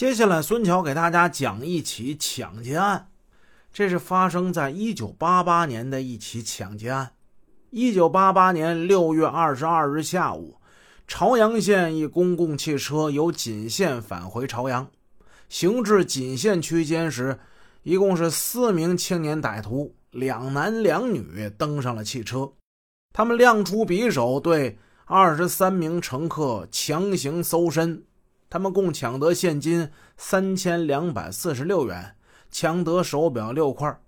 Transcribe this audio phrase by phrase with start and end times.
[0.00, 3.10] 接下来，孙桥给大家讲一起抢劫案。
[3.70, 7.12] 这是发生在一九八八年的一起抢劫案。
[7.68, 10.56] 一九八八年六月二十二日下午，
[11.06, 14.90] 朝阳县一公共汽车由锦县返回朝阳，
[15.50, 17.38] 行至锦县区间时，
[17.82, 22.50] 一共是四名青年歹徒，两男两女登上了汽车，
[23.12, 28.02] 他们亮出匕首，对二十三名乘客强行搜身。
[28.50, 32.16] 他们共抢得现金三千两百四十六元，
[32.50, 34.00] 抢得手表六块。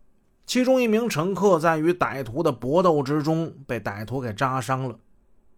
[0.44, 4.98] 其中一名乘客在与歹徒的搏斗之中被歹徒给扎伤了。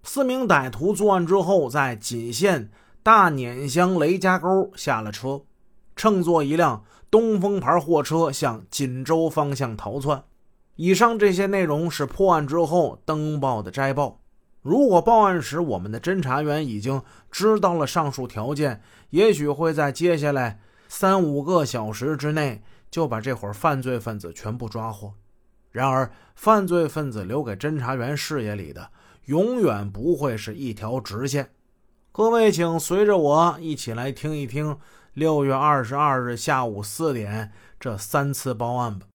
[0.02, 2.70] 四名歹徒作案之后，在锦县
[3.02, 5.41] 大碾乡雷家沟下了车，
[5.97, 10.23] 乘坐一辆东风牌货车向锦州方向逃窜。
[10.77, 14.20] 以上这些内容是破案之后登报的摘报。
[14.65, 25.12] 如果报案时我们的侦查员已经知道了上述条件，也许会在接下来三五个小时之内就把这伙犯罪分子全部抓获。
[25.71, 28.89] 然而，犯罪分子留给侦查员视野里的
[29.27, 31.51] 永远不会是一条直线。
[32.11, 34.78] 各位，请随着我一起来听一听
[35.12, 39.09] 六月二十二日下午四点这三次报案吧。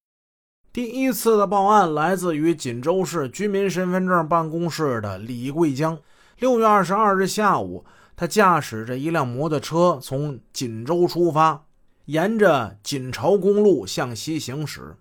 [0.72, 5.98] 第一次的报案来自于锦州市居民身份证办公室的李桂江。
[6.38, 7.84] 六月二十二日下午，
[8.16, 11.66] 他驾驶着一辆摩托车从锦州出发，
[12.06, 14.95] 沿着锦朝公路向西行驶。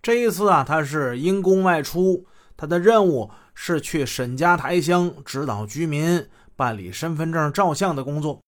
[0.00, 2.24] 这一次啊，他是因公外出，
[2.56, 6.24] 他的任务是去沈家台乡指导居民
[6.54, 8.40] 办理身份证照相的工作。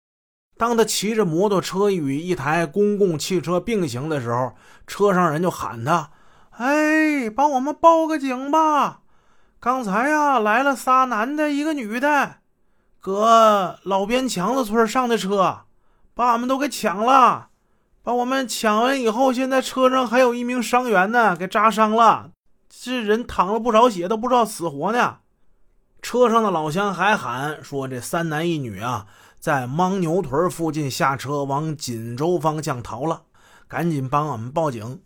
[0.56, 4.54] 当他骑着摩托车与一台公共汽车并行的时候，
[4.86, 6.12] 车上人就喊他。
[6.60, 9.00] 哎，帮我们报个警吧！
[9.62, 12.36] 刚才呀来了仨男的，一个女的，
[13.00, 15.60] 搁老边墙子村上的车，
[16.14, 17.48] 把俺们都给抢了。
[18.04, 22.32] 把我们抢完以后，现在车上还有一名伤员呢，给扎伤了，
[22.68, 25.20] 这人淌了不少血，都不知道死活呢。
[26.02, 29.08] 车上的老乡还喊说：“这三男一女啊，
[29.40, 33.22] 在牦牛屯附近下车，往锦州方向逃了，
[33.66, 35.02] 赶紧帮我们报警。”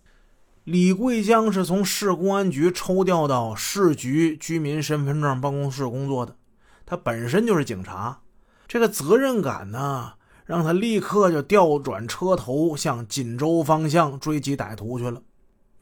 [0.63, 6.37] 李桂江是从市公安局抽调到市局居民身份证办公室工作的，
[6.85, 8.21] 他本身就是警察，
[8.65, 10.13] 这个责任感呢，
[10.45, 15.21] 让他立刻就调转车头向锦州方向追击歹徒去了。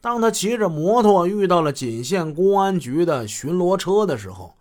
[0.00, 4.56] 当他骑着摩托遇到了锦县公安局的巡逻车的时候，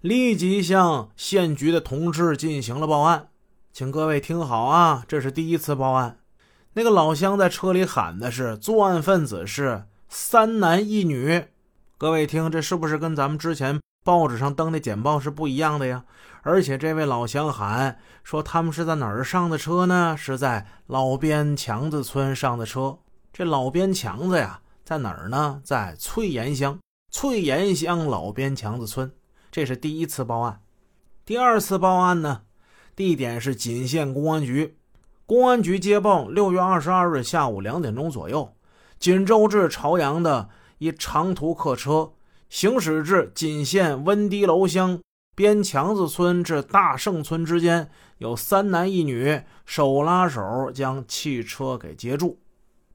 [0.00, 3.26] 立即向县局的同志进行了报案。
[3.72, 6.18] 请各位听好啊，这是第一次报案。
[6.76, 11.46] 那个老乡在车里喊的是作案分子是三男一女，
[11.96, 16.04] 各位听，这是不是跟咱们之前报纸上登的简报是不一样的呀？
[16.42, 20.16] 而且这位老乡喊说他们是在哪儿上的车呢？
[20.18, 22.98] 是在老边强子村上的车。
[23.32, 25.60] 这老边强子呀，在哪儿呢？
[25.62, 26.76] 在翠岩乡。
[27.08, 29.12] 翠岩乡老边强子村，
[29.52, 30.60] 这是第一次报案。
[31.24, 32.42] 第二次报案呢，
[32.96, 34.76] 地点是锦县公安局。
[35.26, 38.54] 公安局接报：六月二十二日下午两点钟左右，
[38.98, 42.12] 锦州至朝阳的一长途客车
[42.50, 45.00] 行驶至锦县温堤楼乡
[45.34, 52.38] 边强子村至大胜村之间，有三男一女手拉手将汽车给截住。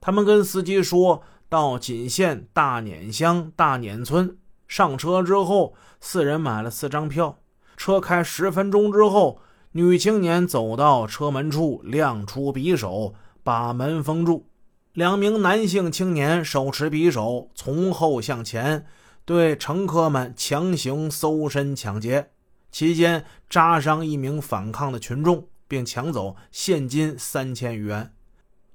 [0.00, 4.38] 他们跟司机说到锦县大碾乡大碾村，
[4.68, 7.38] 上车之后，四人买了四张票。
[7.76, 9.40] 车开十分钟之后。
[9.72, 13.14] 女青年走到车门处，亮出匕首，
[13.44, 14.46] 把门封住。
[14.94, 18.84] 两名男性青年手持匕首，从后向前，
[19.24, 22.30] 对乘客们强行搜身抢劫，
[22.72, 28.12] 期间扎伤一名反抗的群众，并抢走现金三千余元。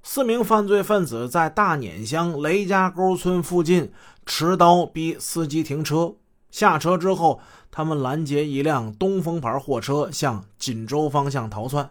[0.02, 3.92] 四名犯罪分子在大碾乡雷家沟村附近
[4.26, 6.16] 持刀逼司机停车。
[6.56, 11.90] 下车之后，他们拦截一辆东风牌货车，向锦州方向逃窜，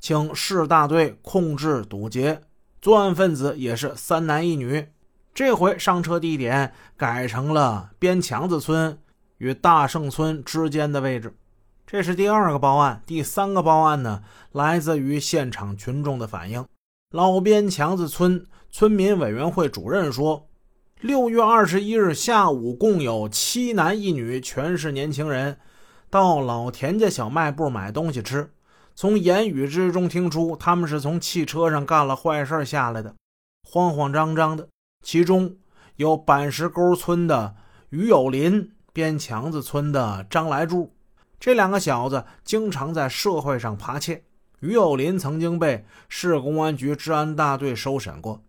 [0.00, 2.40] 请市大队控制堵截。
[2.80, 4.88] 作案分子也是三男一女，
[5.34, 8.98] 这回上车地点改成了边墙子村
[9.36, 11.34] 与大胜村之间的位置。
[11.86, 13.02] 这是第二个报案。
[13.04, 14.22] 第三个报案呢，
[14.52, 16.64] 来自于现场群众的反映。
[17.10, 20.46] 老边墙子村村民委员会主任说。
[21.00, 25.56] 六月二十一日下午，共有七男一女，全是年轻人，
[26.10, 28.50] 到老田家小卖部买东西吃。
[28.96, 33.14] 从言语之中听出，他们是从汽车上干了坏事下来的，
[33.70, 34.66] 慌慌张张的。
[35.04, 35.54] 其中
[35.94, 37.54] 有板石沟村的
[37.90, 40.92] 于有林，边墙子村的张来柱，
[41.38, 44.24] 这两个小子经常在社会上扒窃，
[44.58, 48.42] 于有林曾经被市公安局治安大队收审过，